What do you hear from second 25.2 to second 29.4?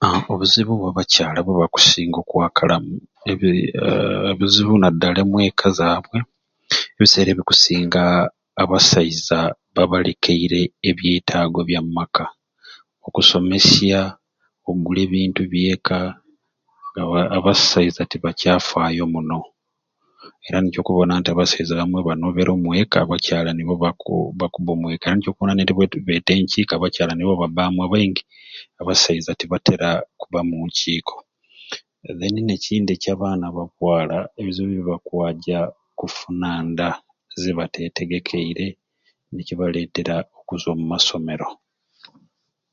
okubona netweta ekiiko abakyala nibo babaamu abaingi abasaiza